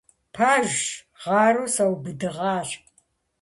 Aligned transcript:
Пэжщ, 0.35 0.81
гъэру 1.21 1.65
саубыдыгъащ. 1.75 2.69